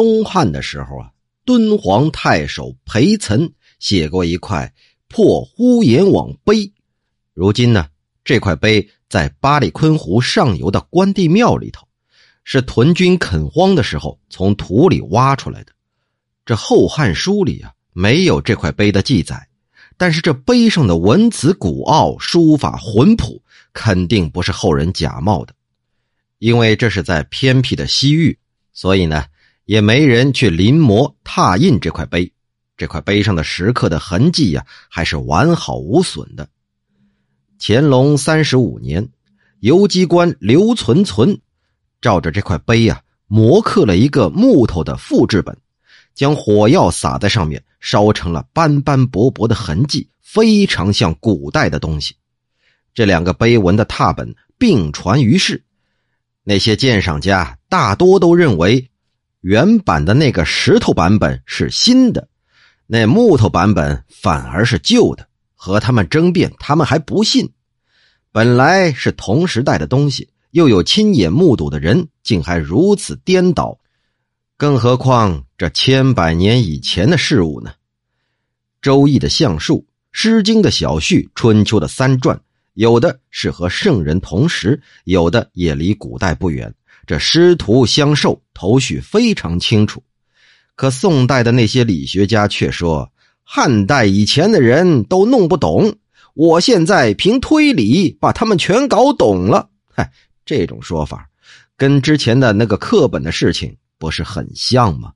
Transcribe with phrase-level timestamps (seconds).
[0.00, 1.10] 东汉的时候啊，
[1.44, 4.72] 敦煌太守裴岑写过一块
[5.08, 6.72] 破呼延网碑，
[7.34, 7.86] 如今呢，
[8.24, 11.86] 这块碑在八里坤湖上游的关帝庙里头，
[12.44, 15.72] 是屯军垦荒的时候从土里挖出来的。
[16.46, 19.48] 这《后汉书》里啊没有这块碑的记载，
[19.98, 23.42] 但是这碑上的文辞古奥，书法浑朴，
[23.74, 25.54] 肯定不是后人假冒的。
[26.38, 28.38] 因为这是在偏僻的西域，
[28.72, 29.26] 所以呢，
[29.70, 32.32] 也没人去临摹拓印这块碑。
[32.76, 36.48] 这块碑上的石刻的痕迹呀，还是完好无损的。
[37.60, 39.08] 乾隆三十五年，
[39.60, 41.40] 游击官刘存存
[42.00, 45.56] 照着这块碑呀，磨刻了一个木头的复制本，
[46.16, 52.16] 将火药撒在上面，烧成了斑斑驳驳的痕迹，非常像古代的东西。
[52.92, 55.62] 这两个碑文的拓本并传于世。
[56.42, 58.89] 那些鉴赏家大多都认为，
[59.40, 62.28] 原版的那个石头版本是新的，
[62.86, 65.28] 那木头版本反而是旧的。
[65.62, 67.52] 和他们争辩，他们还不信。
[68.32, 73.78] 本来是同时代的东西，又有亲眼目睹的人，竟还如此颠倒。
[74.56, 77.70] 更何况这千百年以前的事物呢？
[78.80, 79.80] 《周易》的象数，
[80.12, 82.40] 《诗经》的小序，《春秋》的三传。
[82.72, 86.74] 有的是和圣人同时，有的也离古代不远。
[87.06, 90.02] 这师徒相授，头绪非常清楚。
[90.76, 93.10] 可宋代的那些理学家却说，
[93.42, 95.94] 汉代以前的人都弄不懂，
[96.34, 99.70] 我现在凭推理把他们全搞懂了。
[99.90, 100.12] 嗨，
[100.44, 101.26] 这种说法
[101.74, 105.12] 跟之前的那个课本的事情不是很像吗？